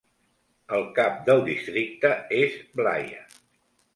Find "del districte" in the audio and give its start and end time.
1.27-2.11